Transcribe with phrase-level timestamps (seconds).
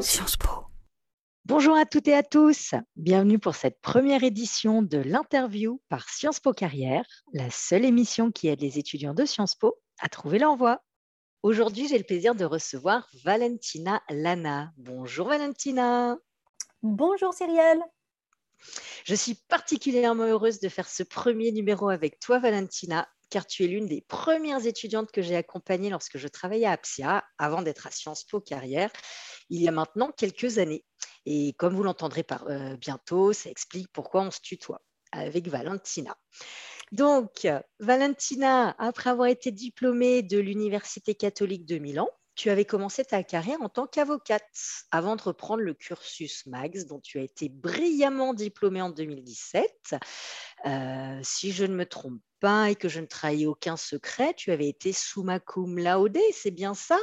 [0.00, 0.48] Sciences Po.
[1.44, 2.74] Bonjour à toutes et à tous.
[2.96, 7.04] Bienvenue pour cette première édition de l'interview par Sciences Po Carrière,
[7.34, 10.82] la seule émission qui aide les étudiants de Sciences Po à trouver leur voie.
[11.42, 14.72] Aujourd'hui, j'ai le plaisir de recevoir Valentina Lana.
[14.78, 16.16] Bonjour Valentina.
[16.82, 17.82] Bonjour Cyrielle.
[19.04, 23.66] Je suis particulièrement heureuse de faire ce premier numéro avec toi, Valentina, car tu es
[23.66, 27.90] l'une des premières étudiantes que j'ai accompagnées lorsque je travaillais à APSIA, avant d'être à
[27.90, 28.90] Sciences Po Carrière,
[29.48, 30.84] il y a maintenant quelques années.
[31.26, 34.82] Et comme vous l'entendrez euh, bientôt, ça explique pourquoi on se tutoie
[35.12, 36.16] avec Valentina.
[36.92, 37.46] Donc,
[37.78, 43.60] Valentina, après avoir été diplômée de l'Université catholique de Milan, tu avais commencé ta carrière
[43.60, 44.42] en tant qu'avocate
[44.90, 49.94] avant de reprendre le cursus MAX, dont tu as été brillamment diplômée en 2017.
[50.66, 54.68] Euh, si je ne me trompe et que je ne trahis aucun secret, tu avais
[54.68, 56.98] été summa cum laude, c'est bien ça?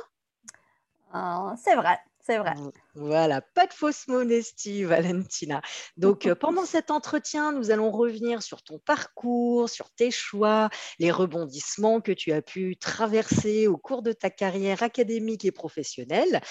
[1.11, 2.55] Ah, C'est vrai, c'est vrai.
[2.93, 5.61] Voilà, pas de fausse modestie, Valentina.
[5.95, 10.69] Donc, euh, pendant cet entretien, nous allons revenir sur ton parcours, sur tes choix,
[10.99, 16.41] les rebondissements que tu as pu traverser au cours de ta carrière académique et professionnelle.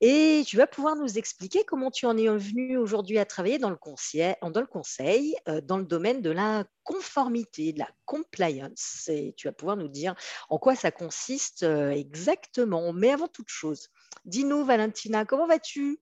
[0.00, 3.70] Et tu vas pouvoir nous expliquer comment tu en es venu aujourd'hui à travailler dans
[3.70, 9.08] le conseil, dans le, conseil, euh, dans le domaine de la conformité, de la compliance.
[9.08, 10.14] Et tu vas pouvoir nous dire
[10.48, 12.94] en quoi ça consiste euh, exactement.
[12.94, 13.90] Mais avant toute chose,
[14.24, 15.98] dis-nous, Valentina, comment vas-tu?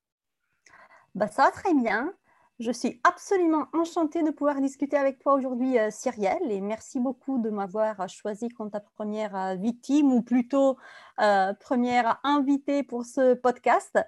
[1.15, 2.13] Bah, ça va très bien.
[2.61, 7.39] Je suis absolument enchantée de pouvoir discuter avec toi aujourd'hui, euh, Cyrielle, et merci beaucoup
[7.39, 10.77] de m'avoir choisi comme ta première euh, victime, ou plutôt
[11.21, 13.99] euh, première invitée pour ce podcast.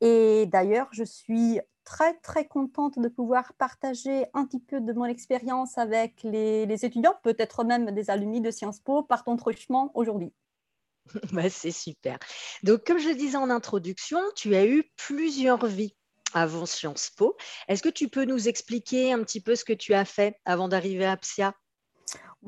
[0.00, 5.04] Et d'ailleurs, je suis très, très contente de pouvoir partager un petit peu de mon
[5.04, 9.92] expérience avec les, les étudiants, peut-être même des alumni de Sciences Po, par ton truchement
[9.94, 10.32] aujourd'hui.
[11.32, 12.18] Bah, c'est super.
[12.62, 15.94] Donc, comme je le disais en introduction, tu as eu plusieurs vies
[16.34, 17.36] avant Sciences Po.
[17.68, 20.68] Est-ce que tu peux nous expliquer un petit peu ce que tu as fait avant
[20.68, 21.54] d'arriver à PSIA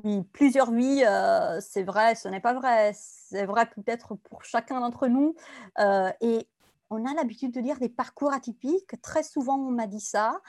[0.02, 2.92] Oui, plusieurs vies, euh, c'est vrai, ce n'est pas vrai.
[2.94, 5.34] C'est vrai peut-être pour chacun d'entre nous.
[5.78, 6.48] Euh, et
[6.90, 9.00] on a l'habitude de dire des parcours atypiques.
[9.02, 10.40] Très souvent, on m'a dit ça.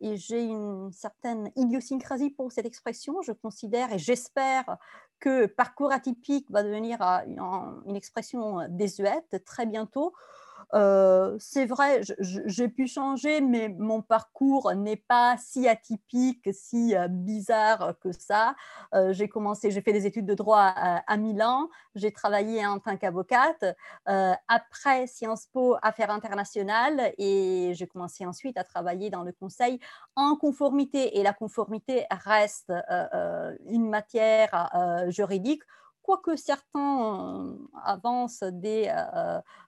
[0.00, 3.22] Et j'ai une certaine idiosyncrasie pour cette expression.
[3.22, 4.76] Je considère et j'espère
[5.20, 7.18] que parcours atypique va devenir euh,
[7.86, 10.12] une expression désuète très bientôt
[10.74, 17.08] euh, c'est vrai, j'ai pu changer, mais mon parcours n'est pas si atypique, si euh,
[17.08, 18.56] bizarre que ça.
[18.94, 22.96] Euh, j'ai commencé, j'ai fait des études de droit à, Milan, j'ai travaillé en tant
[22.96, 23.64] qu'avocate.
[24.04, 29.80] après Sciences Po, Affaires internationales, et j'ai commencé ensuite à travailler dans le conseil
[30.16, 31.18] en conformité.
[31.18, 32.72] Et la conformité reste
[33.66, 34.70] une matière
[35.08, 35.62] juridique
[36.06, 38.88] quoique certains avancent des,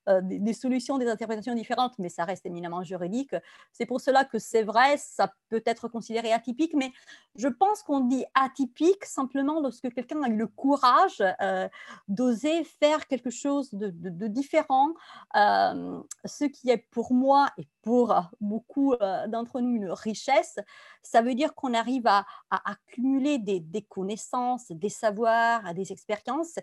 [0.09, 3.35] euh, des, solutions, des interprétations différentes, mais ça reste éminemment juridique.
[3.73, 6.93] C'est pour cela que c'est vrai, ça peut être considéré atypique, mais
[7.35, 11.69] je pense qu'on dit atypique simplement lorsque quelqu'un a eu le courage euh,
[12.07, 14.95] d'oser faire quelque chose de, différent,
[15.35, 18.95] euh, ce qui est pour moi et pour beaucoup
[19.29, 20.59] d'entre nous une richesse.
[21.03, 25.91] Ça veut dire qu'on arrive à, accumuler des, des, connaissances, des savoirs, des
[26.29, 26.59] expériences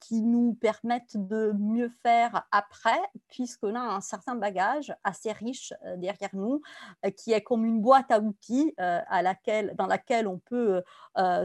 [0.00, 5.96] qui nous permettent de mieux faire après, puisqu'on a un certain bagage assez riche euh,
[5.96, 6.62] derrière nous,
[7.04, 10.82] euh, qui est comme une boîte à outils euh, à laquelle, dans laquelle on peut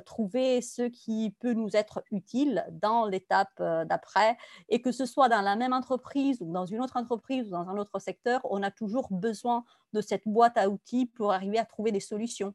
[0.06, 4.38] trouver ce qui peut nous être utile dans l'étape d'après.
[4.68, 7.70] Et que ce soit dans la même entreprise ou dans une autre entreprise ou dans
[7.70, 11.66] un autre secteur, on a toujours besoin de cette boîte à outils pour arriver à
[11.66, 12.53] trouver des solutions.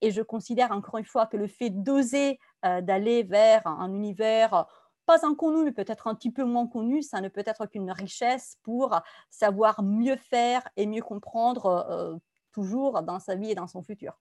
[0.00, 4.66] Et je considère encore une fois que le fait d'oser d'aller vers un univers
[5.06, 8.58] pas inconnu, mais peut-être un petit peu moins connu, ça ne peut être qu'une richesse
[8.62, 12.16] pour savoir mieux faire et mieux comprendre euh,
[12.52, 14.18] toujours dans sa vie et dans son futur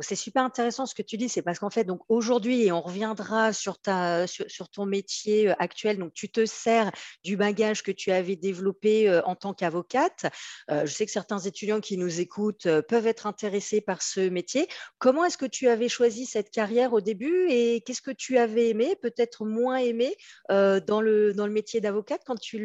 [0.00, 2.80] c'est super intéressant ce que tu dis, c'est parce qu'en fait, donc aujourd'hui, et on
[2.80, 6.90] reviendra sur, ton métier actuel, donc tu te sers
[7.24, 10.26] du bagage que tu avais développé en tant qu'avocate.
[10.68, 14.68] je sais que certains étudiants qui nous écoutent peuvent être intéressés par ce métier.
[14.98, 18.68] Comment est-ce que tu avais choisi cette carrière au début et qu'est-ce que tu avais
[18.68, 20.14] aimé, peut-être moins aimé
[20.48, 22.58] dans le métier d'avocate quand tu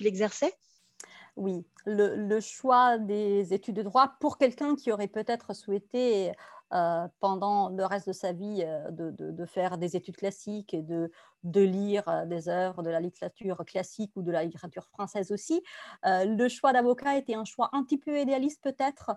[0.00, 0.52] l'exerçais?
[1.38, 6.32] Oui, le, choix des études de droit pour quelqu'un qui aurait peut-être souhaité
[6.74, 11.10] euh, pendant le reste de sa vie euh, de, faire des études classiques et de,
[11.44, 15.62] lire euh, des œuvres de la littérature classique ou de la littérature française aussi.
[16.04, 19.12] le choix d'avocat était un choix un petit peu idéaliste peut-être.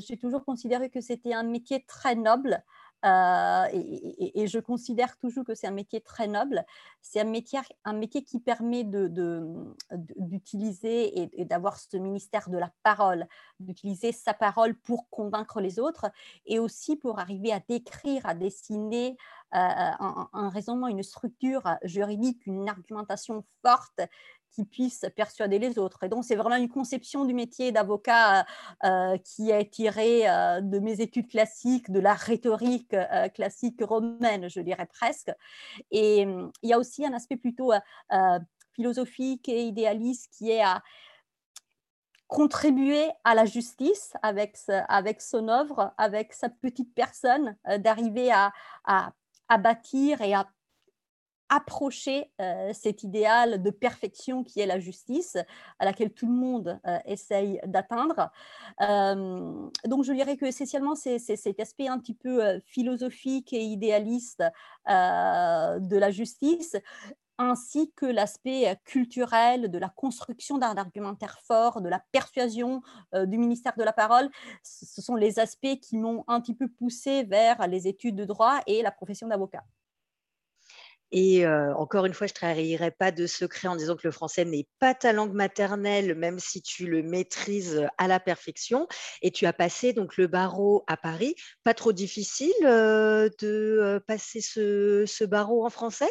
[0.00, 2.62] J'ai toujours considéré que c'était un métier très noble
[3.04, 6.64] Euh, et, je considère toujours que c'est un métier très noble.
[7.00, 8.82] C'est un métier, un métier qui permet
[10.16, 13.28] d'utiliser de, et, d'avoir ce ministère de la parole,
[13.60, 16.10] d'utiliser sa parole pour convaincre les autres
[16.46, 19.16] et aussi pour arriver à décrire, à dessiner
[19.54, 24.00] euh, un, un raisonnement, une structure juridique, une argumentation forte
[24.58, 26.02] qui puisse persuader les autres.
[26.02, 28.44] Et donc, c'est vraiment une conception du métier d'avocat
[28.84, 34.50] euh, qui est tirée euh, de mes études classiques, de la rhétorique euh, classique romaine,
[34.50, 35.30] je dirais presque.
[35.92, 37.70] Et hum, il y a aussi un aspect plutôt
[38.74, 40.82] philosophique et idéaliste qui est à
[42.26, 44.56] contribuer à la justice avec,
[45.20, 48.52] son œuvre, avec sa petite personne, d'arriver à,
[48.84, 50.48] à bâtir et à
[51.48, 55.36] approcher euh, cet idéal de perfection qui est la justice,
[55.78, 58.30] à laquelle tout le monde euh, essaye d'atteindre.
[58.80, 64.42] Euh, donc je dirais que essentiellement, c'est cet aspect un petit peu philosophique et idéaliste
[64.86, 66.76] de la justice
[67.40, 72.82] ainsi que l'aspect culturel de la construction d'un argumentaire fort, de la persuasion
[73.14, 74.28] du ministère de la parole.
[74.64, 78.58] Ce sont les aspects qui m'ont un petit peu poussé vers les études de droit
[78.66, 79.62] et la profession d'avocat.
[81.10, 84.44] Et encore une fois, je ne trahirai pas de secret en disant que le français
[84.44, 88.86] n'est pas ta langue maternelle, même si tu le maîtrises à la perfection.
[89.22, 91.34] Et tu as passé donc le barreau à Paris.
[91.64, 96.10] Pas trop difficile de passer ce barreau en français?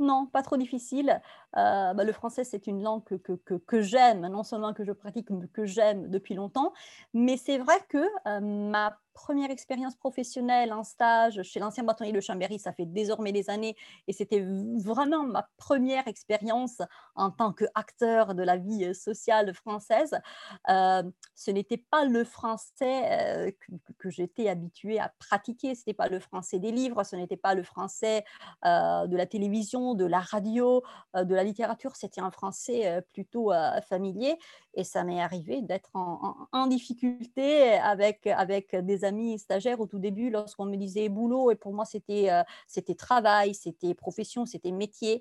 [0.00, 1.20] Non, pas trop difficile.
[1.56, 5.48] Euh, bah, le français, c'est une langue que, j'aime, non seulement que je pratique, mais
[5.48, 6.72] que j'aime depuis longtemps.
[7.14, 12.20] Mais c'est vrai que euh, ma première expérience professionnelle, un stage chez l'ancien bâtonnier de
[12.20, 13.76] Chambéry, ça fait désormais des années,
[14.08, 14.42] et c'était
[14.82, 16.80] vraiment ma première expérience
[17.14, 20.18] en tant qu'acteur de la vie euh, sociale française.
[20.66, 23.54] ce n'était pas le français
[23.98, 27.54] que, j'étais habituée à pratiquer, ce n'était pas le français des livres, ce n'était pas
[27.54, 28.24] le français
[28.64, 30.82] de la télévision, de la radio,
[31.14, 34.38] de la littérature, c'était un français euh, plutôt euh, familier.
[34.74, 40.30] Et ça m'est arrivé d'être en, difficulté avec, avec des amis stagiaires au tout début
[40.30, 41.50] lorsqu'on me disait boulot.
[41.50, 45.20] Et pour moi, c'était euh, c'était travail, c'était profession, c'était métier.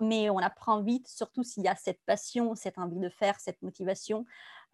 [0.00, 3.62] mais on apprend vite, surtout s'il y a cette passion, cette envie de faire, cette
[3.62, 4.26] motivation.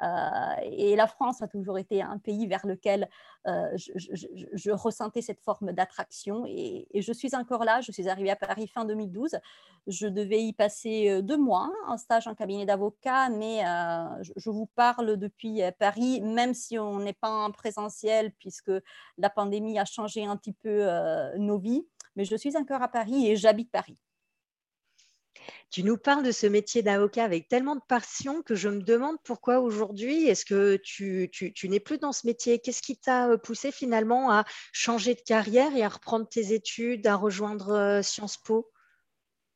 [0.02, 3.08] Euh, et la France a toujours été un pays vers lequel
[3.46, 6.44] euh, je, ressentais cette forme d'attraction.
[6.46, 7.80] Et, je suis encore là.
[7.80, 9.38] Je suis arrivée à Paris fin 2012.
[9.86, 13.62] Je devais y passer euh, deux mois, un stage en cabinet d'avocat, mais
[14.20, 18.72] je, vous parle depuis Paris, même si on n'est pas en présentiel, puisque
[19.18, 20.86] la pandémie a changé un petit peu
[21.36, 21.86] nos vies.
[22.16, 23.98] Mais je suis encore à Paris et j'habite Paris.
[25.70, 29.16] Tu nous parles de ce métier d'avocat avec tellement de passion que je me demande
[29.24, 31.30] pourquoi aujourd'hui, est-ce que tu,
[31.64, 32.58] n'es plus dans ce métier?
[32.58, 37.06] Qu'est-ce qui t'a euh, poussé finalement à changer de carrière et à reprendre tes études,
[37.06, 38.70] à rejoindre euh, Sciences Po?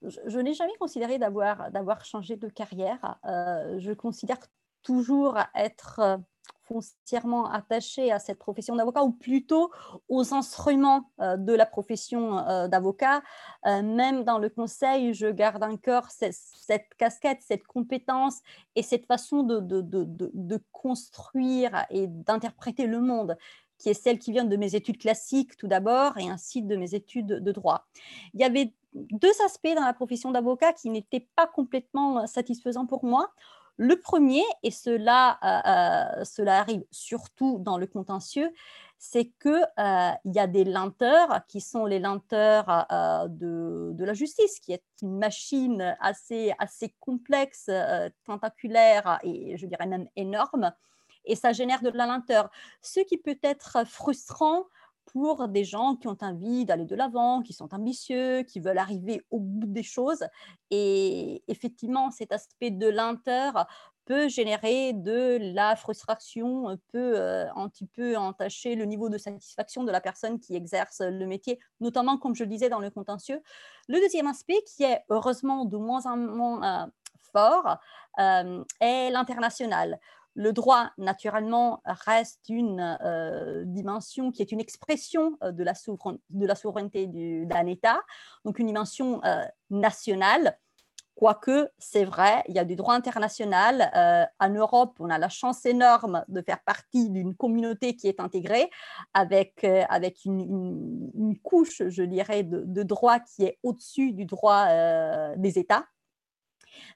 [0.03, 3.19] Je, n'ai jamais considéré d'avoir, changé de carrière.
[3.25, 4.39] Euh, je considère
[4.83, 6.19] toujours être
[6.65, 9.71] foncièrement attaché à cette profession d'avocat ou plutôt
[10.09, 13.23] aux instruments euh, de la profession euh, d'avocat.
[13.67, 18.41] Euh, même dans le conseil, je garde encore cette, cette, casquette, cette compétence
[18.77, 23.37] et cette façon de, de construire et d'interpréter le monde
[23.79, 26.95] qui est celle qui vient de mes études classiques tout d'abord et ainsi de mes
[26.95, 27.89] études de droit.
[28.33, 33.05] Il y avait deux aspects dans la profession d'avocat qui n'étaient pas complètement satisfaisants pour
[33.05, 33.33] moi.
[33.83, 38.49] Le premier, et cela, euh, euh, cela arrive surtout dans le contentieux,
[38.97, 42.87] c'est qu'il euh, y a des lenteurs qui sont les lenteurs
[43.29, 47.69] de, la justice, qui est une machine assez, assez complexe,
[48.25, 50.73] tentaculaire et je dirais même énorme,
[51.25, 52.51] et ça génère de la lenteur.
[52.83, 54.67] Ce qui peut être frustrant
[55.07, 59.23] pour des gens qui ont envie d'aller de l'avant, qui sont ambitieux, qui veulent arriver
[59.31, 60.25] au bout des choses.
[60.71, 63.67] Et effectivement, cet aspect de lenteur
[64.05, 69.85] peut générer de la frustration, peut euh, un petit peu entacher le niveau de satisfaction
[69.85, 73.41] de la personne qui exerce le métier, notamment, comme je le disais, dans le contentieux.
[73.89, 76.91] Le deuxième aspect, qui est heureusement de moins en moins euh,
[77.33, 77.79] fort,
[78.19, 80.01] euh, est l'international.
[80.35, 87.07] Le droit, naturellement, reste une euh, dimension qui est une expression euh, de la, souveraineté
[87.45, 88.01] d'un État,
[88.45, 90.59] donc une dimension euh, nationale.
[91.15, 94.33] Quoique, c'est vrai, il y a du droit international.
[94.41, 98.71] en Europe, on a la chance énorme de faire partie d'une communauté qui est intégrée
[99.13, 99.63] avec,
[100.25, 104.67] une, couche, je dirais, de droit qui est au-dessus du droit
[105.37, 105.85] des États.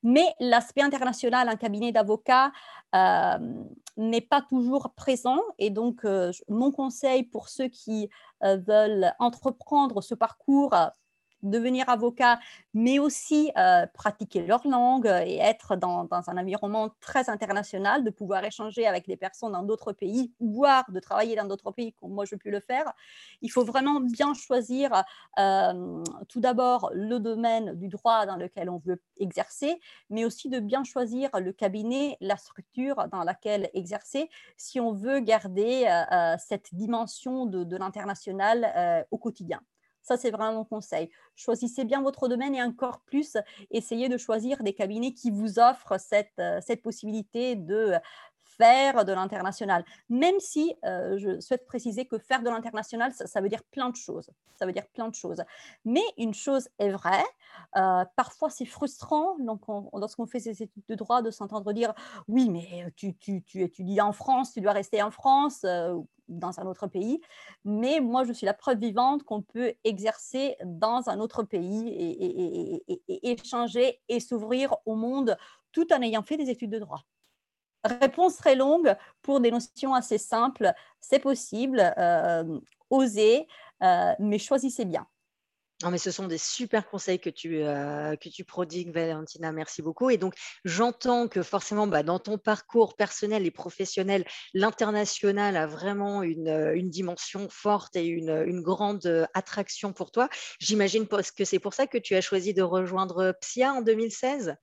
[0.03, 2.53] Mais l'aspect international, un cabinet d'avocats
[2.93, 5.41] n'est pas toujours présent.
[5.59, 6.07] Et donc,
[6.49, 8.09] mon conseil pour ceux qui
[8.43, 10.75] veulent entreprendre ce parcours
[11.51, 12.39] devenir avocat,
[12.75, 18.45] mais aussi euh, pratiquer leur langue et être dans, un environnement très international, de pouvoir
[18.45, 22.25] échanger avec des personnes dans d'autres pays, voire de travailler dans d'autres pays comme moi
[22.25, 22.93] je pu le faire.
[23.41, 25.05] Il faut vraiment bien choisir
[25.39, 30.61] euh, tout d'abord le domaine du droit dans lequel on veut exercer, mais aussi de
[30.61, 36.75] bien choisir le cabinet, la structure dans laquelle exercer, si on veut garder euh, cette
[36.75, 39.61] dimension de l'international au quotidien.
[40.07, 41.11] Ça, c'est vraiment mon conseil.
[41.35, 43.37] Choisissez bien votre domaine et encore plus,
[43.73, 47.95] essayez de choisir des cabinets qui vous offrent cette, euh, cette possibilité de
[48.57, 49.85] faire de l'international.
[50.09, 53.97] Même si euh, je souhaite préciser que faire de l'international, ça, veut dire plein de
[53.97, 54.31] choses.
[54.55, 55.43] Ça veut dire plein de choses.
[55.85, 57.25] Mais une chose est vraie,
[57.77, 59.37] euh, parfois c'est frustrant
[59.93, 61.93] lorsqu'on fait ces études de droit de s'entendre dire
[62.29, 65.67] oui, mais tu, tu, tu, étudies en France, tu dois rester en France.
[66.29, 67.21] Dans un autre pays,
[67.65, 72.85] mais moi je suis la preuve vivante qu'on peut exercer dans un autre pays et,
[73.09, 75.37] et échanger et s'ouvrir au monde
[75.73, 77.05] tout en ayant fait des études de droit.
[77.85, 80.73] Réponse très longue pour des notions assez simples.
[81.01, 82.59] C'est possible, euh,
[82.91, 83.47] osez,
[83.83, 85.07] euh, mais choisissez bien.
[85.83, 89.53] Non, mais ce sont des super conseils que tu, euh, que tu prodigues, Valentina.
[89.53, 90.09] Merci beaucoup.
[90.09, 96.23] Et donc, j'entends que forcément, bah, dans ton parcours personnel et professionnel, l'international a vraiment
[96.23, 100.31] une, une, dimension forte et une, une grande attraction pour toi.
[100.61, 104.57] J'imagine que c'est pour ça que tu as choisi de rejoindre PSIA en 2016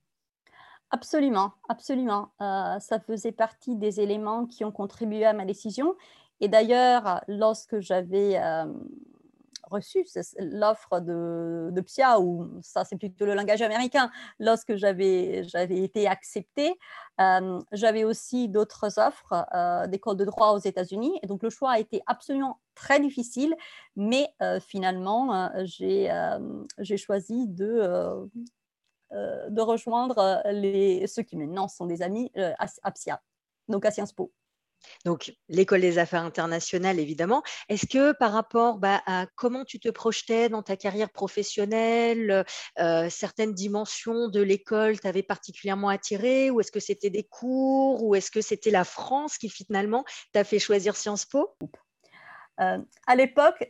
[0.90, 2.28] Absolument, absolument.
[2.40, 5.96] Euh, ça faisait partie des éléments qui ont contribué à ma décision.
[6.40, 8.66] Et d'ailleurs, lorsque j'avais euh,
[9.70, 10.04] reçu
[10.38, 16.74] l'offre de, de, PIA, ou ça c'est plutôt le langage américain, lorsque j'avais été acceptée,
[17.20, 19.46] euh, j'avais aussi d'autres offres
[19.88, 21.18] d'école de droit aux États-Unis.
[21.22, 23.54] Et donc le choix a été absolument très difficile,
[23.96, 24.28] mais
[24.60, 28.28] finalement, j'ai choisi de
[29.14, 33.22] euh, de rejoindre euh, les, ceux qui maintenant sont des amis euh, à, PSIA,
[33.68, 34.32] donc à Sciences Po.
[35.04, 37.42] Donc, l'école des affaires internationales, évidemment.
[37.68, 42.44] Est-ce que par rapport bah, à comment tu te projetais dans ta carrière professionnelle,
[43.10, 48.30] certaines dimensions de l'école t'avaient particulièrement attiré Ou est-ce que c'était des cours Ou est-ce
[48.30, 51.56] que c'était la France qui finalement t'a fait choisir Sciences Po?
[52.60, 53.66] Euh, à l'époque,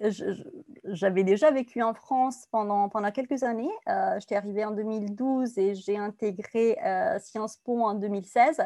[0.84, 3.70] j'avais déjà vécu en France pendant, pendant quelques années.
[3.88, 8.62] Euh, J'étais arrivée en 2012 et j'ai intégré euh, Sciences Po en 2016.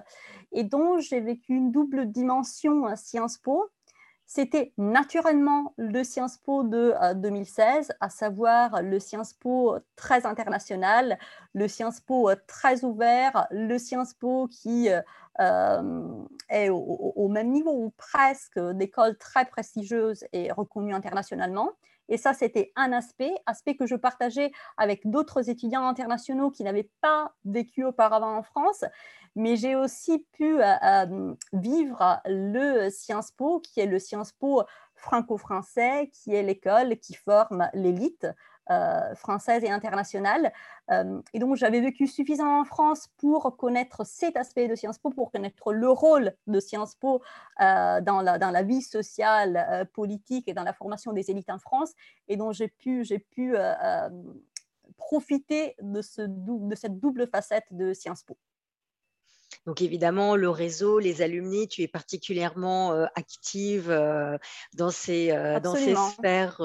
[0.52, 3.70] Et donc, j'ai vécu une double dimension Sciences Po.
[4.30, 11.18] C'était naturellement le Sciences Po de 2016, à savoir le Sciences Po très international,
[11.54, 14.90] le Sciences Po très ouvert, le Sciences Po qui
[15.40, 21.70] euh, est au, même niveau ou presque d'écoles très prestigieuses et reconnues internationalement.
[22.08, 26.90] Et ça, c'était un aspect, aspect que je partageais avec d'autres étudiants internationaux qui n'avaient
[27.00, 28.84] pas vécu auparavant en France.
[29.36, 34.62] Mais j'ai aussi pu euh, euh, vivre le Sciences Po, qui est le Sciences Po
[34.94, 38.26] franco-français, qui est l'école qui forme l'élite
[39.14, 40.52] française et internationale.
[40.90, 45.10] Euh, et donc, j'avais vécu suffisamment en France pour connaître cet aspect de Sciences Po,
[45.10, 47.22] pour connaître le rôle de Sciences Po
[47.60, 51.58] euh, dans, la, dans la vie sociale, politique et dans la formation des élites en
[51.58, 51.92] France.
[52.28, 53.56] Et donc, j'ai pu, j'ai pu
[54.96, 58.36] profiter de, ce, de cette double facette de Sciences Po.
[59.66, 64.38] Donc évidemment, le réseau, les alumni, tu es particulièrement euh, active euh,
[64.74, 66.60] dans, ces, euh, dans ces sphères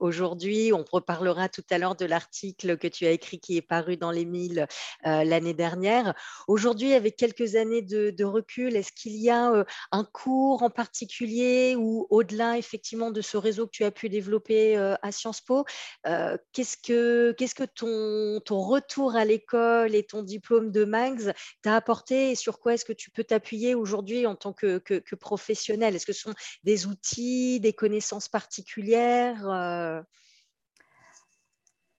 [0.00, 0.72] aujourd'hui.
[0.72, 4.10] On reparlera tout à l'heure de l'article que tu as écrit qui est paru dans
[4.10, 4.66] les Milles
[5.04, 6.14] l'année dernière.
[6.48, 12.06] Aujourd'hui, avec quelques années de, recul, est-ce qu'il y a un cours en particulier ou
[12.10, 15.64] au-delà effectivement de ce réseau que tu as pu développer à Sciences Po,
[16.04, 21.76] qu'est-ce que, qu'est-ce que ton, ton retour à l'école et ton diplôme de MAGS t'a
[21.76, 24.78] apporté et sur quoi est-ce que tu peux t'appuyer aujourd'hui en tant que,
[25.14, 25.94] professionnel?
[25.94, 30.02] Est-ce que ce sont des outils, des connaissances particulières euh?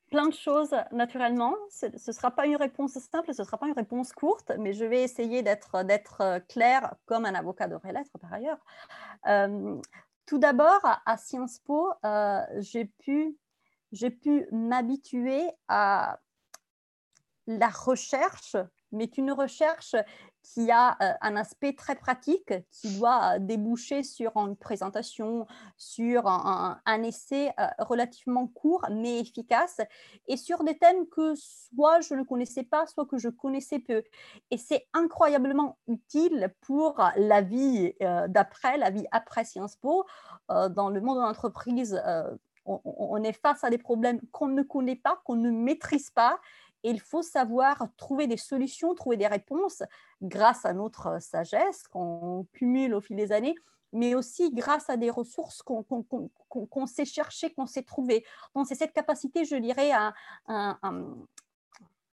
[0.09, 1.55] plein de choses naturellement.
[1.71, 4.71] Ce ne sera pas une réponse simple, ce ne sera pas une réponse courte, mais
[4.73, 5.73] je vais essayer d'être
[6.21, 8.59] euh, claire comme un avocat devrait l'être par ailleurs.
[9.25, 9.81] Euh,
[10.27, 11.91] tout d'abord, à Sciences Po,
[12.57, 13.35] j'ai pu,
[14.21, 16.19] pu m'habituer à
[17.47, 18.55] la recherche,
[18.93, 19.95] mais une recherche
[20.43, 25.47] qui a euh, un aspect très pratique, qui doit déboucher sur une présentation,
[25.77, 29.81] sur un, essai euh, relativement court mais efficace,
[30.27, 34.03] et sur des thèmes que soit je ne connaissais pas, soit que je connaissais peu.
[34.51, 40.05] Et c'est incroyablement utile pour la vie euh, d'après, la vie après Sciences Po.
[40.49, 41.99] Dans le monde de l'entreprise,
[42.65, 46.39] on est face à des problèmes qu'on ne connaît pas, qu'on ne maîtrise pas
[46.83, 49.83] et il faut savoir trouver des solutions, trouver des réponses
[50.21, 53.55] grâce à notre sagesse qu'on cumule au fil des années,
[53.93, 58.25] mais aussi grâce à des ressources qu'on sait chercher, qu'on sait trouver.
[58.55, 60.13] Donc, c'est cette capacité, je dirais, à,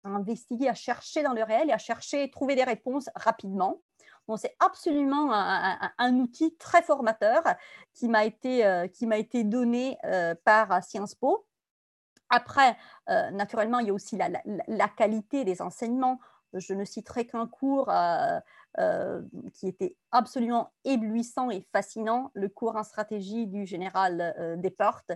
[0.04, 3.82] investiguer, à chercher dans le réel et à chercher et trouver des réponses rapidement.
[4.28, 7.44] Donc, c'est absolument un, outil très formateur
[7.94, 11.46] qui m'a été, euh, été donné euh, par Sciences Po
[12.30, 12.76] après,
[13.10, 16.20] euh, naturellement, il y a aussi la, qualité des enseignements.
[16.54, 18.40] Je ne citerai qu'un cours euh,
[18.80, 19.22] euh,
[19.54, 25.12] qui était absolument éblouissant et fascinant, le cours en stratégie du général Desportes,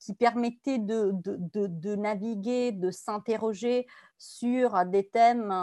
[0.00, 3.86] qui permettait de, de naviguer, de s'interroger
[4.18, 5.54] sur des thèmes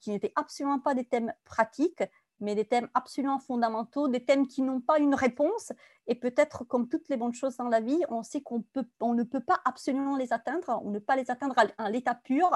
[0.00, 2.02] qui n'étaient absolument pas des thèmes pratiques,
[2.40, 5.72] mais des thèmes absolument fondamentaux, des thèmes qui n'ont pas une réponse.
[6.06, 8.64] Et peut-être, comme toutes les bonnes choses dans la vie, on sait qu'on
[9.00, 12.14] on ne peut pas absolument les atteindre, on ne peut pas les atteindre à, l'état
[12.14, 12.50] pur,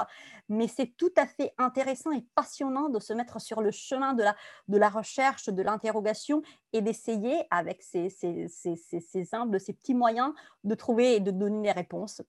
[0.47, 4.23] mais c'est tout à fait intéressant et passionnant de se mettre sur le chemin de
[4.23, 4.35] la,
[4.67, 6.41] de la recherche, de l'interrogation
[6.73, 10.33] et d'essayer, avec ces, ces, ces, ces, humbles, ces petits moyens,
[10.63, 12.21] de trouver et de donner des réponses.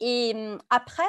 [0.00, 1.02] Et hum, après,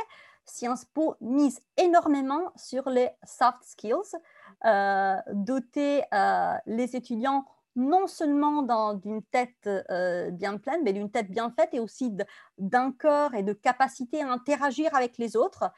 [0.45, 4.17] Sciences Po mise énormément sur les soft skills,
[4.65, 7.45] euh, doter euh, les étudiants
[7.75, 8.61] non seulement
[8.93, 12.15] d'une tête euh, bien pleine, mais d'une tête bien faite et aussi
[12.59, 15.71] d'un corps et de capacité à interagir avec les autres.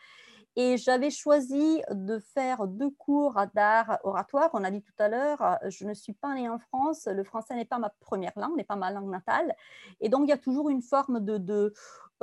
[0.57, 4.49] Et j'avais choisi de faire deux cours d'art oratoire.
[4.53, 7.55] On a dit tout à l'heure, je ne suis pas née en France, le français
[7.55, 9.53] n'est pas ma première langue, n'est pas ma langue natale.
[9.99, 11.73] Et donc, il y a toujours une forme de, de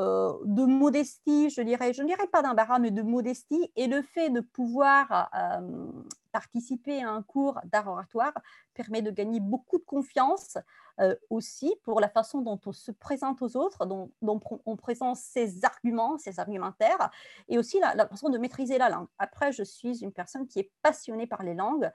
[0.00, 3.70] euh, de modestie, je dirais, je ne dirais pas d'embarras, mais de modestie.
[3.76, 5.90] Et le fait de pouvoir euh,
[6.32, 8.32] participer à un cours d'art oratoire
[8.74, 10.58] permet de gagner beaucoup de confiance
[11.00, 15.64] euh, aussi pour la façon dont on se présente aux autres, dont, on présente ses
[15.64, 17.10] arguments, ses argumentaires,
[17.48, 19.08] et aussi la, façon de maîtriser la langue.
[19.18, 21.90] Après, je suis une personne qui est passionnée par les langues,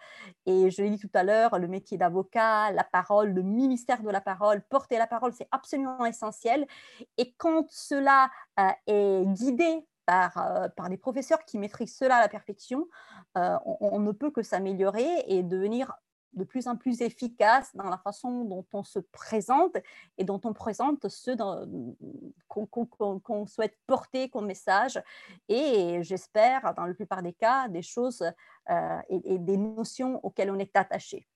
[0.45, 4.09] et je l'ai dit tout à l'heure, le métier d'avocat, la parole, le ministère de
[4.09, 6.67] la parole, porter la parole, c'est absolument essentiel.
[7.17, 12.21] Et quand cela euh, est guidé par, euh, par, des professeurs qui maîtrisent cela à
[12.21, 12.87] la perfection,
[13.35, 15.93] on, on, ne peut que s'améliorer et devenir
[16.37, 19.75] de plus en plus efficace dans la façon dont on se présente
[20.17, 21.35] et dont on présente ceux
[22.47, 25.01] qu'on souhaite porter comme message.
[25.49, 28.23] Et j'espère, dans la plupart des cas, des choses
[28.69, 31.27] euh, et, des notions auxquelles on est attaché.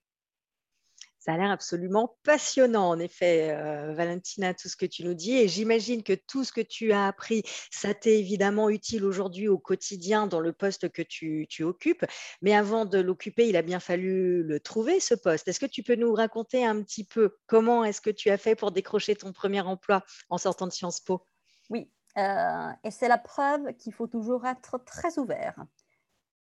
[1.24, 5.36] Ça a l'air absolument passionnant, en effet, euh, Valentina, tout ce que tu nous dis.
[5.36, 9.56] Et j'imagine que tout ce que tu as appris, ça t'est évidemment utile aujourd'hui au
[9.56, 12.04] quotidien dans le poste que tu, occupes.
[12.40, 15.46] Mais avant de l'occuper, il a bien fallu le trouver, ce poste.
[15.46, 18.56] Est-ce que tu peux nous raconter un petit peu comment est-ce que tu as fait
[18.56, 21.24] pour décrocher ton premier emploi en sortant de Sciences Po?
[21.70, 25.54] Oui, euh, et c'est la preuve qu'il faut toujours être très ouvert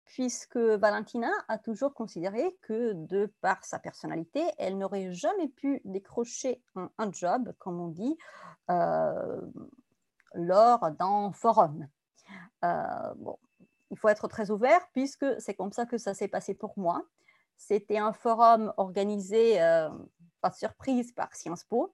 [0.07, 6.63] puisque Valentina a toujours considéré que de par sa personnalité, elle n'aurait jamais pu décrocher
[6.75, 8.17] un, job, comme on dit,
[8.71, 9.41] euh,
[10.33, 11.87] lors d'un forum.
[12.63, 13.37] Euh, bon,
[13.91, 17.03] il faut être très ouvert puisque c'est comme ça que ça s'est passé pour moi.
[17.57, 19.89] C'était un forum organisé, euh,
[20.41, 21.93] pas de surprise, par Sciences Po.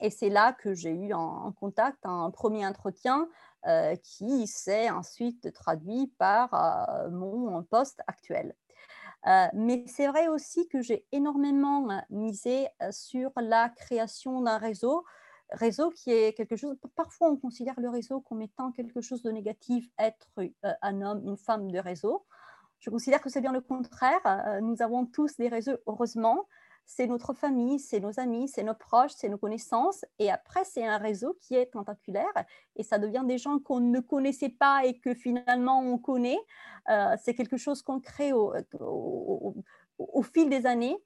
[0.00, 3.26] et c'est là que j'ai eu en contact un premier entretien
[3.66, 8.54] euh, qui s'est ensuite traduit par euh, mon poste actuel.
[9.26, 15.04] Euh, mais c'est vrai aussi que j'ai énormément misé sur la création d'un réseau,
[15.50, 19.30] réseau qui est quelque chose, parfois on considère le réseau comme étant quelque chose de
[19.30, 20.26] négatif, être
[20.80, 22.24] un homme, une femme de réseau.
[22.78, 24.58] Je considère que c'est bien le contraire.
[24.62, 26.46] Nous avons tous des réseaux, heureusement,
[26.92, 30.04] c'est notre famille, c'est nos amis, c'est nos proches, c'est nos connaissances.
[30.18, 32.32] Et après, c'est un réseau qui est tentaculaire
[32.74, 36.38] et ça devient des gens qu'on ne connaissait pas et que finalement on connaît.
[36.88, 38.52] Euh, c'est quelque chose qu'on crée au,
[40.34, 40.96] fil des années.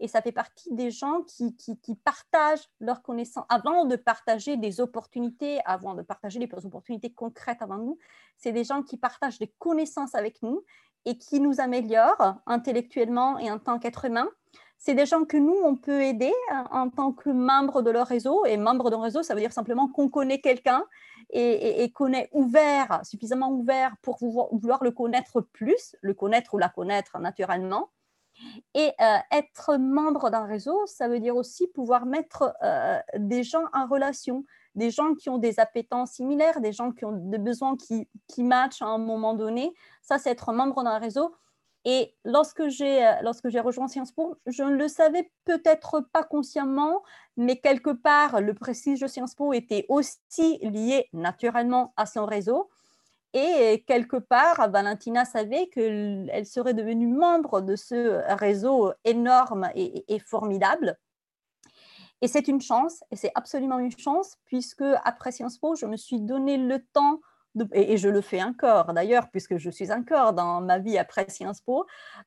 [0.00, 4.80] Et ça fait partie des gens qui, qui, partagent leurs connaissances avant de partager des
[4.80, 7.98] opportunités, avant de partager des opportunités concrètes avant nous.
[8.36, 10.62] C'est des gens qui partagent des connaissances avec nous
[11.06, 14.28] et qui nous améliorent intellectuellement et en tant qu'être humain
[14.84, 18.08] c'est des gens que nous, on peut aider hein, en tant que membre de leur
[18.08, 18.44] réseau.
[18.46, 20.84] Et membre d'un réseau, ça veut dire simplement qu'on connaît quelqu'un
[21.30, 26.68] et, qu'on est ouvert, suffisamment ouvert pour vouloir le connaître plus, le connaître ou la
[26.68, 27.90] connaître naturellement.
[28.74, 33.62] Et euh, être membre d'un réseau, ça veut dire aussi pouvoir mettre euh, des gens
[33.72, 37.76] en relation, des gens qui ont des appétences similaires, des gens qui ont des besoins
[37.76, 39.72] qui, qui matchent à un moment donné.
[40.00, 41.32] Ça, c'est être membre d'un réseau.
[41.84, 46.22] Et lorsque j'ai, euh, lorsque j'ai rejoint Sciences Po, je ne le savais peut-être pas
[46.22, 47.02] consciemment,
[47.36, 52.70] mais quelque part, le prestige de Sciences Po était aussi lié naturellement à son réseau.
[53.34, 60.18] Et quelque part, Valentina savait qu'elle serait devenue membre de ce réseau énorme et, et
[60.18, 60.98] formidable.
[62.20, 65.96] Et c'est une chance, et c'est absolument une chance, puisque après Sciences Po, je me
[65.96, 67.20] suis donné le temps
[67.72, 71.60] et, je le fais encore d'ailleurs, puisque je suis encore dans ma vie après Sciences
[71.60, 71.86] Po,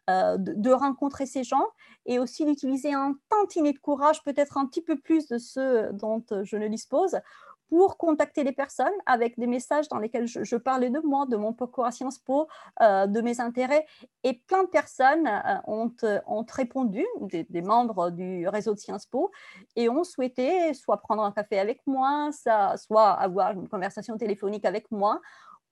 [0.09, 1.65] euh, de, rencontrer ces gens
[2.05, 6.23] et aussi d'utiliser un tantinet de courage, peut-être un petit peu plus de ce dont
[6.43, 7.17] je ne dispose,
[7.69, 11.54] pour contacter les personnes avec des messages dans lesquels je, parlais de moi, de mon
[11.54, 12.47] parcours à Sciences Po,
[12.82, 13.86] euh, de mes intérêts.
[14.23, 15.91] Et plein de personnes euh, ont,
[16.28, 19.32] ont, répondu, des, membres du réseau de Sciences Po,
[19.75, 24.91] et ont souhaité soit prendre un café avec moi, soit avoir une conversation téléphonique avec
[24.91, 25.21] moi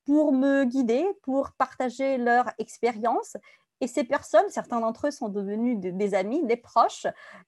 [0.04, 3.36] pour me guider, pour partager leur expérience.
[3.80, 7.06] Et ces personnes, certains d'entre eux sont devenus des amis, des proches,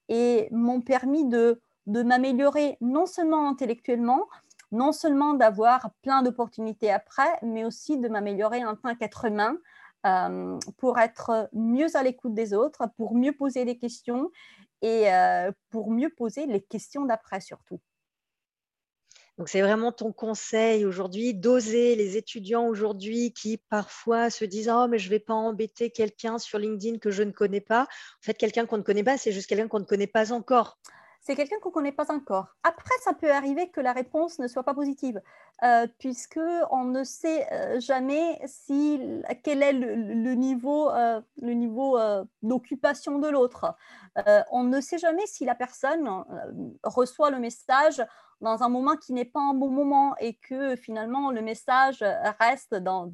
[0.08, 4.26] et m'ont permis de de m'améliorer non seulement intellectuellement,
[4.72, 9.56] non seulement d'avoir plein d'opportunités après, mais aussi de m'améliorer en tant qu'être humain
[10.06, 14.30] euh, pour être mieux à l'écoute des autres, pour mieux poser des questions
[14.82, 17.80] et euh, pour mieux poser les questions d'après surtout.
[19.38, 24.86] Donc, c'est vraiment ton conseil aujourd'hui d'oser les étudiants aujourd'hui qui parfois se disent Oh,
[24.88, 27.82] mais je ne vais pas embêter quelqu'un sur LinkedIn que je ne connais pas.
[27.82, 30.78] En fait, quelqu'un qu'on ne connaît pas, c'est juste quelqu'un qu'on ne connaît pas encore
[31.26, 32.54] c'est quelqu'un qu'on ne connaît pas encore.
[32.62, 35.20] Après, ça peut arriver que la réponse ne soit pas positive,
[35.64, 36.38] euh, puisque
[36.70, 39.00] on ne sait euh, jamais si,
[39.42, 43.74] quel est le, niveau, euh, d'occupation de l'autre.
[44.52, 46.08] on ne sait jamais si la personne
[46.84, 48.00] reçoit le message
[48.40, 52.04] dans un moment qui n'est pas un bon moment et que finalement le message
[52.38, 53.10] reste dans,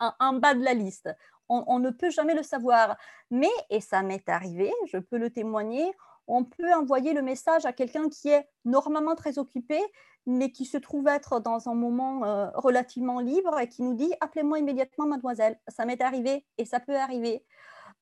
[0.00, 1.08] en, bas de la liste.
[1.48, 2.96] On ne peut jamais le savoir.
[3.30, 5.92] Mais, et ça m'est arrivé, je peux le témoigner,
[6.26, 9.78] on peut envoyer le message à quelqu'un qui est normalement très occupé,
[10.26, 14.12] mais qui se trouve être dans un moment euh, relativement libre et qui nous dit
[14.20, 15.58] appelez-moi immédiatement, mademoiselle.
[15.68, 17.44] Ça m'est arrivé et ça peut arriver.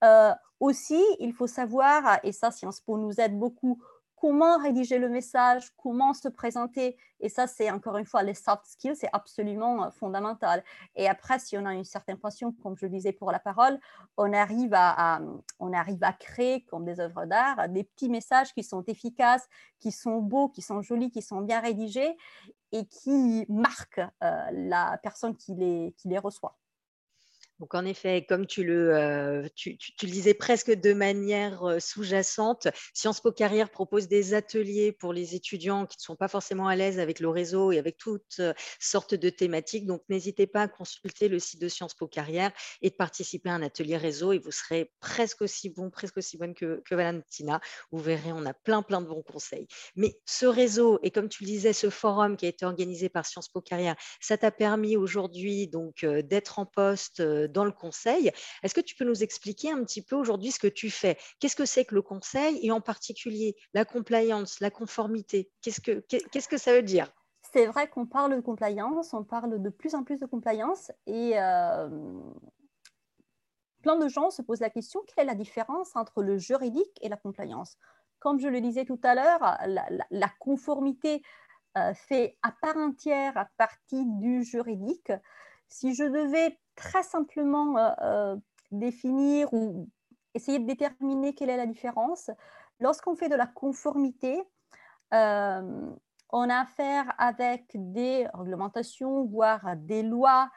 [0.04, 3.82] Euh, aussi, il faut savoir, et ça, Sciences Po nous aide beaucoup,
[4.20, 6.98] comment rédiger le message, comment se présenter.
[7.20, 10.62] Et ça, c'est encore une fois les soft skills, c'est absolument euh, fondamental.
[10.94, 13.80] Et après, si on a une certaine passion, comme je le disais pour la parole,
[14.18, 15.20] on arrive à,
[16.18, 20.60] créer, comme des œuvres d'art, des petits messages qui sont efficaces, qui sont beaux, qui
[20.60, 22.14] sont jolis, qui sont bien rédigés
[22.72, 26.59] et qui marquent euh, la personne qui les reçoit.
[27.60, 33.20] Donc en effet, comme tu le, euh, tu, le disais presque de manière sous-jacente, Sciences
[33.20, 36.98] Po Carrière propose des ateliers pour les étudiants qui ne sont pas forcément à l'aise
[36.98, 38.40] avec le réseau et avec toutes
[38.78, 39.86] sortes de thématiques.
[39.86, 43.54] Donc n'hésitez pas à consulter le site de Sciences Po Carrière et de participer à
[43.54, 47.60] un atelier réseau et vous serez presque aussi bon, presque aussi bonne que, que Valentina.
[47.92, 49.68] Vous verrez, on a plein, plein de bons conseils.
[49.96, 53.26] Mais ce réseau et comme tu le disais, ce forum qui a été organisé par
[53.26, 58.30] Sciences Po Carrière, ça t'a permis aujourd'hui donc d'être en poste dans le conseil.
[58.62, 61.18] Est-ce que tu peux nous expliquer un petit peu aujourd'hui ce que tu fais?
[61.38, 65.50] Qu'est-ce que c'est que le conseil et en particulier la compliance, la conformité?
[65.62, 67.12] Qu'est-ce que, qu'est-ce que ça veut dire?
[67.52, 71.32] C'est vrai qu'on parle de compliance, on parle de plus en plus de compliance et
[71.36, 71.88] euh,
[73.82, 77.08] plein de gens se posent la question quelle est la différence entre le juridique et
[77.08, 77.76] la compliance?
[78.20, 79.58] Comme je le disais tout à l'heure,
[80.10, 81.22] la, conformité
[81.78, 85.12] euh, fait à part entière à partie du juridique.
[85.68, 88.36] Si je devais très simplement euh, euh,
[88.70, 89.88] définir ou
[90.34, 92.30] essayer de déterminer quelle est la différence.
[92.78, 94.42] Lorsqu'on fait de la conformité,
[95.12, 95.90] euh,
[96.30, 100.48] on a affaire avec des réglementations, voire des lois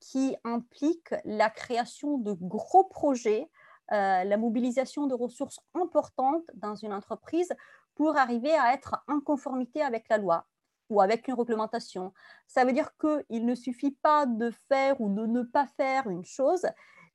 [0.00, 3.48] qui impliquent la création de gros projets,
[3.90, 7.50] la mobilisation de ressources importantes dans une entreprise
[7.94, 10.46] pour arriver à être en conformité avec la loi
[10.90, 12.12] ou avec une réglementation.
[12.46, 16.24] Ça veut dire qu'il ne suffit pas de faire ou de ne pas faire une
[16.24, 16.66] chose,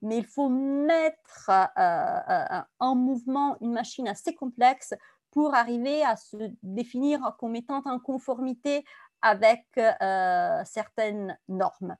[0.01, 4.93] mais il faut mettre euh, euh, en mouvement une machine assez complexe
[5.31, 8.85] pour arriver à se définir comme étant en conformité
[9.23, 11.95] avec euh, certaines normes.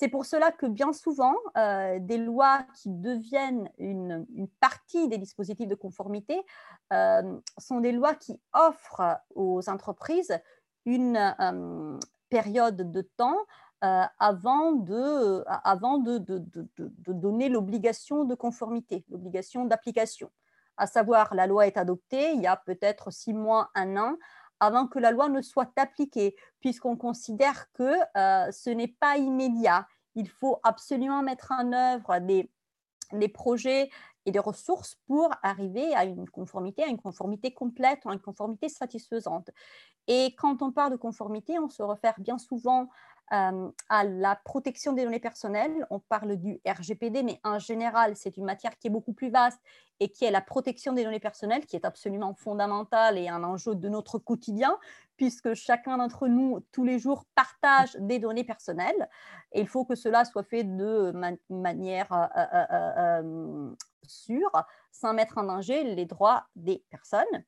[0.00, 4.26] C'est pour cela que bien souvent, euh, des lois qui deviennent une,
[4.60, 6.40] partie des dispositifs de conformité
[6.92, 10.38] euh, sont des lois qui offrent aux entreprises
[10.86, 13.38] une euh, période de temps
[13.82, 20.30] avant, de, avant de, de donner l'obligation de conformité, l'obligation d'application.
[20.76, 24.16] À savoir, la loi est adoptée il y a peut-être six mois, un an,
[24.60, 29.86] avant que la loi ne soit appliquée, puisqu'on considère que euh, ce n'est pas immédiat.
[30.14, 32.50] Il faut absolument mettre en œuvre des,
[33.28, 33.90] projets
[34.30, 39.50] des ressources pour arriver à une conformité, à une conformité complète, à une conformité satisfaisante.
[40.06, 42.88] Et quand on parle de conformité, on se réfère bien souvent
[43.32, 45.86] euh, à la protection des données personnelles.
[45.90, 49.60] On parle du RGPD, mais en général, c'est une matière qui est beaucoup plus vaste
[50.00, 53.76] et qui est la protection des données personnelles, qui est absolument fondamentale et un enjeu
[53.76, 54.76] de notre quotidien,
[55.16, 59.08] puisque chacun d'entre nous, tous les jours, partage des données personnelles.
[59.52, 61.12] Et il faut que cela soit fait de
[61.50, 63.70] manière euh,
[64.06, 64.50] sûre,
[64.92, 67.44] sans mettre en danger les droits des personnes.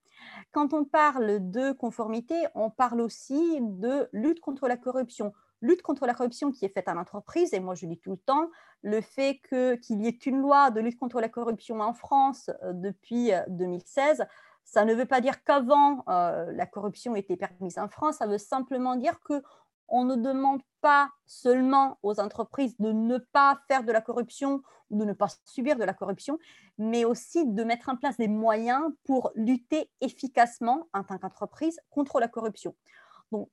[0.52, 6.06] Quand on parle de conformité, on parle aussi de lutte contre la corruption lutte contre
[6.06, 8.50] la corruption qui est faite en entreprise, et moi je dis tout le temps,
[8.82, 12.72] le fait qu'il y ait une loi de lutte contre la corruption en France euh,
[12.74, 14.24] depuis 2016, euh,
[14.64, 18.38] ça ne veut pas dire qu'avant euh, la corruption était permise en France, ça veut
[18.38, 19.42] simplement dire que
[19.92, 24.98] on ne demande pas seulement aux entreprises de ne pas faire de la corruption ou
[24.98, 26.38] de ne pas subir de la corruption,
[26.78, 32.18] mais aussi de mettre en place des moyens pour lutter efficacement en tant qu'entreprise contre
[32.18, 32.74] la corruption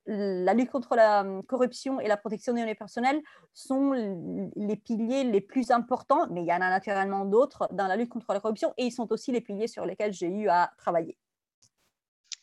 [0.06, 3.22] la lutte contre la hum, corruption et la protection des données personnelles
[3.54, 3.94] sont
[4.56, 8.10] les piliers les plus importants, mais il y en a naturellement d'autres dans la lutte
[8.10, 11.18] contre la corruption et ils sont aussi les piliers sur lesquels j'ai eu à travailler.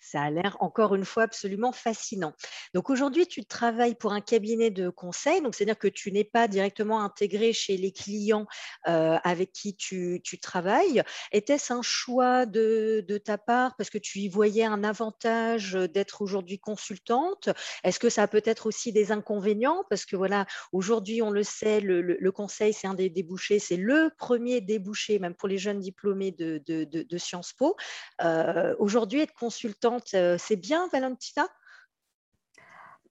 [0.08, 2.32] Ça a l'air encore une fois absolument fascinant.
[2.74, 6.46] Donc aujourd'hui, tu travailles pour un cabinet de conseil, donc c'est-à-dire que tu n'es pas
[6.46, 8.46] directement intégré chez les clients
[8.86, 11.02] euh, avec qui tu, travailles.
[11.32, 16.60] Était-ce un choix de, ta part parce que tu y voyais un avantage d'être aujourd'hui
[16.60, 17.48] consultante?
[17.82, 19.82] Est-ce que ça a peut-être aussi des inconvénients?
[19.90, 24.10] Parce que voilà, aujourd'hui, on le sait, le, conseil, c'est un des débouchés, c'est le
[24.18, 27.76] premier débouché, même pour les jeunes diplômés de, Sciences Po.
[28.22, 31.46] Euh, aujourd'hui, être consultant euh, c'est bien, Valentina?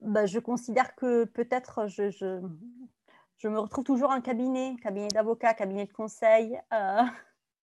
[0.01, 5.85] Bah, Je considère que peut-être je, je, me retrouve toujours en cabinet, cabinet d'avocat, cabinet
[5.85, 6.59] de conseil.
[6.73, 7.01] Euh,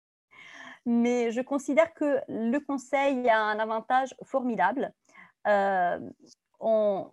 [0.87, 4.93] mais je considère que le conseil a un avantage formidable.
[5.47, 5.99] Euh,
[6.61, 7.11] on,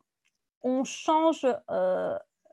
[0.63, 1.45] on, change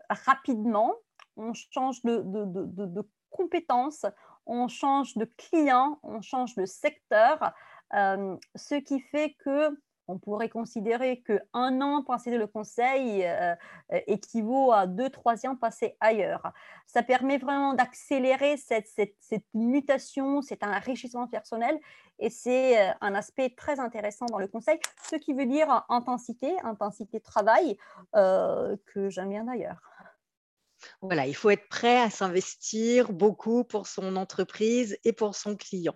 [0.09, 0.95] rapidement,
[1.37, 4.05] on change de, de, de, de, compétences,
[4.47, 7.53] on change de client, on change de secteur.
[7.95, 9.71] Euh, ce qui fait que
[10.09, 13.55] on pourrait considérer qu'un an passé le conseil euh,
[13.93, 16.53] euh, équivaut à deux, trois ans passés ailleurs.
[16.87, 21.79] Ça permet vraiment d'accélérer cette, cette, mutation, c'est un enrichissement personnel
[22.19, 27.19] et c'est un aspect très intéressant dans le conseil, ce qui veut dire intensité, intensité
[27.19, 27.79] de travail,
[28.13, 29.81] que j'aime bien d'ailleurs.
[31.01, 35.95] Voilà, il faut être prêt à s'investir beaucoup pour son entreprise et pour son client.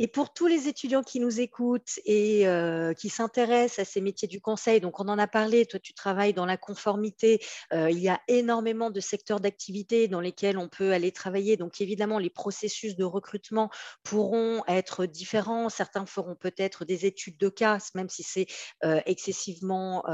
[0.00, 4.28] Et pour tous les étudiants qui nous écoutent et euh, qui s'intéressent à ces métiers
[4.28, 7.40] du conseil, donc on en a parlé, toi tu travailles dans la conformité,
[7.72, 11.56] euh, il y a énormément de secteurs d'activité dans lesquels on peut aller travailler.
[11.56, 13.70] Donc évidemment, les processus de recrutement
[14.04, 15.68] pourront être différents.
[15.68, 18.46] Certains feront peut-être des études de cas, même si c'est
[18.84, 20.04] euh, excessivement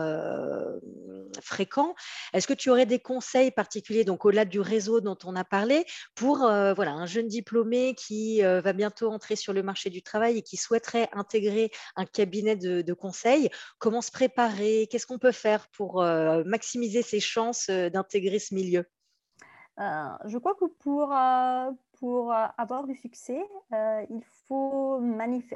[1.43, 1.95] fréquent.
[2.33, 5.85] Est-ce que tu aurais des conseils particuliers, donc au-delà du réseau dont on a parlé,
[6.15, 10.43] pour voilà, un jeune diplômé qui va bientôt entrer sur le marché du travail et
[10.43, 14.89] qui souhaiteraient intégrer un cabinet de, conseil, comment se préparer?
[14.91, 18.85] Qu'est-ce qu'on peut faire pour euh, maximiser ses chances euh, d'intégrer ce milieu?
[19.81, 21.13] Euh, Je crois que pour,
[21.99, 25.03] pour avoir du succès, il faut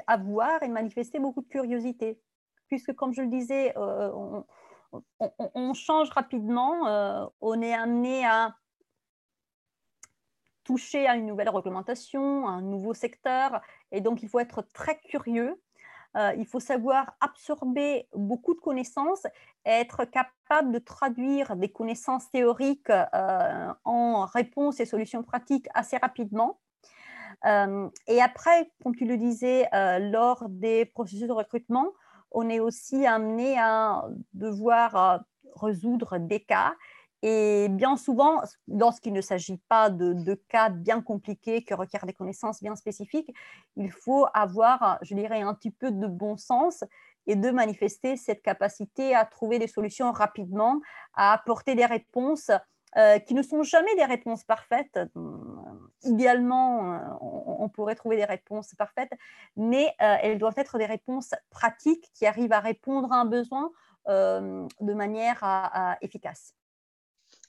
[0.07, 2.21] avoir et manifester beaucoup de curiosité.
[2.67, 8.55] Puisque, comme je le disais, on, change rapidement, on est amené à
[10.69, 13.59] toucher à une nouvelle réglementation, un nouveau secteur,
[13.91, 15.59] et donc il faut être très curieux.
[16.15, 19.25] Euh, il faut savoir absorber beaucoup de connaissances,
[19.65, 26.59] être capable de traduire des connaissances théoriques euh, en réponses et solutions pratiques assez rapidement.
[27.45, 31.93] Euh, et après, comme tu le disais, lors des processus de recrutement,
[32.29, 34.05] on est aussi amené à
[34.35, 35.23] devoir
[35.55, 36.75] résoudre des cas
[37.21, 42.61] et bien souvent, lorsqu'il ne s'agit pas de, cas bien compliqués qui requièrent des connaissances
[42.61, 43.33] bien spécifiques,
[43.75, 46.83] il faut avoir, je dirais, un petit peu de bon sens
[47.27, 50.79] et de manifester cette capacité à trouver des solutions rapidement,
[51.13, 52.51] à apporter des réponses
[52.97, 54.99] euh, qui ne sont jamais des réponses parfaites.
[56.03, 59.11] idéalement, on, pourrait trouver des réponses parfaites,
[59.57, 63.69] mais elles doivent être des réponses pratiques qui arrivent à répondre à un besoin
[64.07, 66.55] de manière efficace.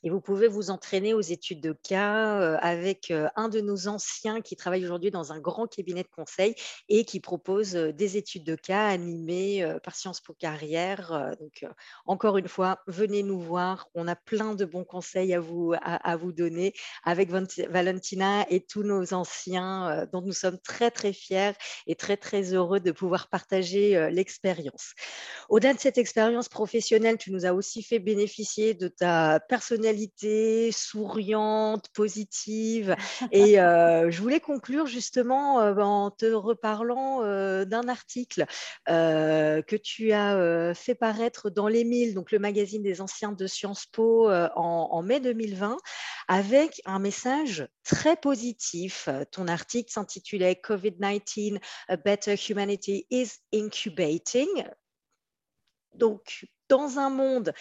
[0.03, 3.87] Et vous pouvez vous entraîner aux études de cas euh, avec euh, un de nos
[3.87, 6.55] anciens qui travaille aujourd'hui dans un grand cabinet de conseil
[6.89, 11.35] et qui propose euh, des études de cas animées par Sciences Po Carrière.
[11.39, 11.65] Donc,
[12.07, 13.89] encore une fois, venez nous voir.
[13.95, 16.73] On a plein de bons conseils à vous, à, vous donner
[17.05, 21.53] avec Valentina et tous nos anciens dont nous sommes très, très fiers
[21.87, 24.93] et très, très heureux de pouvoir partager l'expérience.
[25.49, 29.41] Au-delà de cette expérience professionnelle, tu nous as aussi fait bénéficier de ta
[29.91, 32.97] personnalité souriante, positive.
[33.33, 37.23] Et je voulais conclure justement en te reparlant
[37.65, 38.47] d'un article
[38.87, 44.31] que tu as fait paraître dans l'Émile, donc le magazine des anciens de Sciences Po
[44.31, 45.77] en, en mai 2020,
[46.29, 49.09] avec un message très positif.
[49.33, 54.65] Ton article s'intitulait COVID-19, A Better Humanity is Incubating.
[55.95, 57.53] Donc, dans un monde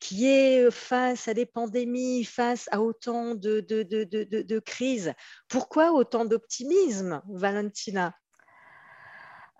[0.00, 5.14] qui est face à des pandémies, face à autant de, de, crises,
[5.48, 8.12] pourquoi autant d'optimisme, Valentina?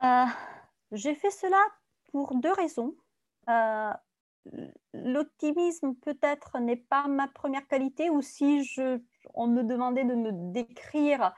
[0.02, 0.24] Euh,
[0.92, 1.62] J'ai fait cela
[2.10, 2.94] pour deux raisons.
[3.48, 3.92] Euh,
[4.92, 8.68] l'optimisme peut-être n'est pas ma première qualité ou si
[9.34, 11.30] on me demandait de me décrire euh,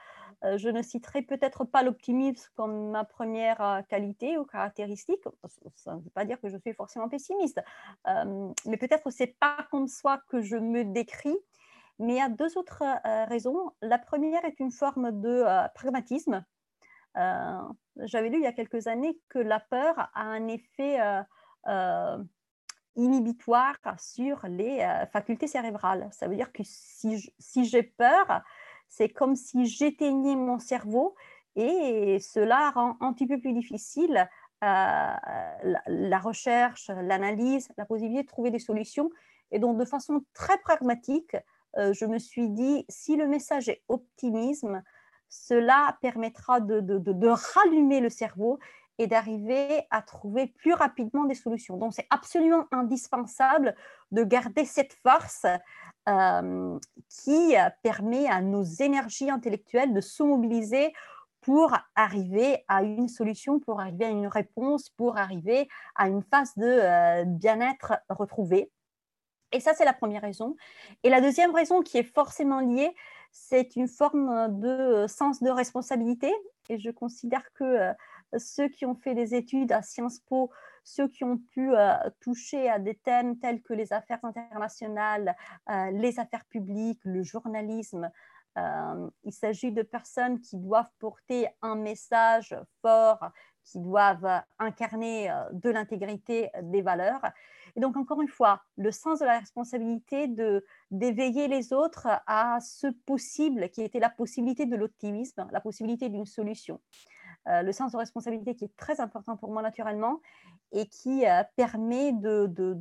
[0.43, 5.23] je ne citerai peut-être pas l'optimisme comme ma première euh, qualité ou caractéristique.
[5.75, 7.61] Ça ne veut pas dire que je suis forcément pessimiste,
[8.07, 11.37] euh, mais peut-être c'est pas comme ça que je me décris.
[11.99, 12.81] Mais il y a deux autres
[13.27, 13.73] raisons.
[13.81, 15.43] La première est une forme de
[15.75, 16.45] pragmatisme.
[17.13, 20.97] J'avais lu il y a quelques années que la peur a un effet
[22.95, 24.79] inhibitoire sur les
[25.11, 26.07] facultés cérébrales.
[26.13, 28.43] Ça veut dire que si j'ai peur,
[28.89, 31.15] c'est comme si j'éteignais mon cerveau
[31.55, 34.29] et cela rend un petit peu plus difficile
[34.63, 35.13] euh,
[35.87, 39.09] la, recherche, l'analyse, la possibilité de trouver des solutions.
[39.51, 41.37] Et donc, de façon très pragmatique,
[41.77, 44.83] euh, je me suis dit, si le message est optimisme,
[45.29, 48.59] cela permettra de, de rallumer le cerveau
[48.97, 51.77] et d'arriver à trouver plus rapidement des solutions.
[51.77, 53.75] Donc, c'est absolument indispensable
[54.11, 55.45] de garder cette force
[56.09, 60.91] euh, qui permet à nos énergies intellectuelles de se mobiliser
[61.41, 66.53] pour arriver à une solution, pour arriver à une réponse, pour arriver à une phase
[66.57, 68.71] de euh, bien-être retrouvée.
[69.51, 70.55] Et ça, c'est la première raison.
[71.03, 72.93] Et la deuxième raison qui est forcément liée,
[73.31, 76.31] c'est une forme de sens de responsabilité.
[76.69, 77.93] Et je considère que euh,
[78.37, 80.51] ceux qui ont fait des études à Sciences Po,
[80.83, 85.35] ceux qui ont pu euh, toucher à des thèmes tels que les affaires internationales,
[85.69, 88.09] euh, les affaires publiques, le journalisme.
[88.57, 93.29] Euh, il s'agit de personnes qui doivent porter un message fort,
[93.63, 97.21] qui doivent incarner de l'intégrité des valeurs.
[97.75, 102.57] Et donc, encore une fois, le sens de la responsabilité de d'éveiller les autres à
[102.61, 106.81] ce possible qui était la possibilité de l'optimisme, la possibilité d'une solution.
[107.49, 110.21] Euh, le sens de responsabilité qui est très important pour moi naturellement
[110.71, 112.77] et qui euh, permet de,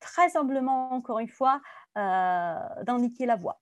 [0.00, 1.60] très humblement, encore une fois,
[1.96, 3.60] euh, d'indiquer la voie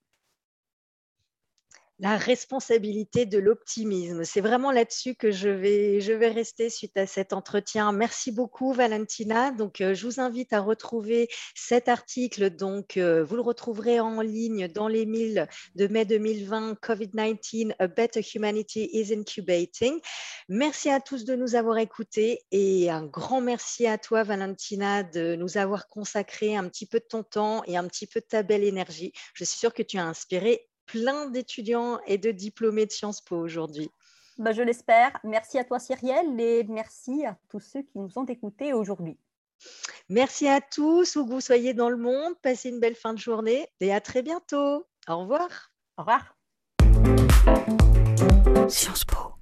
[1.98, 4.24] la responsabilité de l'optimisme.
[4.24, 7.90] C'est vraiment là-dessus que je vais, je vais rester suite à cet entretien.
[7.92, 9.50] Merci beaucoup, Valentina.
[9.50, 12.50] Donc, euh, je vous invite à retrouver cet article.
[12.50, 15.06] Donc, euh, vous le retrouverez en ligne dans les
[15.74, 19.98] de mai 2020, COVID-19, A Better Humanity is Incubating.
[20.48, 25.34] Merci à tous de nous avoir écoutés et un grand merci à toi, Valentina, de
[25.34, 28.42] nous avoir consacré un petit peu de ton temps et un petit peu de ta
[28.42, 29.12] belle énergie.
[29.34, 33.36] Je suis sûre que tu as inspiré plein d'étudiants et de diplômés de Sciences Po
[33.36, 33.90] aujourd'hui.
[34.38, 35.18] Bah, je l'espère.
[35.24, 39.16] Merci à toi, Cyrielle, et merci à tous ceux qui nous ont écoutés aujourd'hui.
[40.08, 42.34] Merci à tous, où que vous soyez dans le monde.
[42.42, 44.86] Passez une belle fin de journée et à très bientôt.
[45.08, 45.72] Au revoir.
[45.96, 46.36] Au revoir.
[48.68, 49.37] Sciences Po.